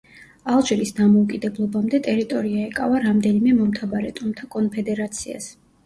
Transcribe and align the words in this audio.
ალჟირის 0.53 0.93
დამოუკიდებლობამდე, 0.99 2.01
ტერიტორია 2.09 2.65
ეკავა 2.71 3.05
რამდენიმე 3.07 3.57
მომთაბარე 3.61 4.15
ტომთა 4.21 4.53
კონფედერაციას. 4.61 5.57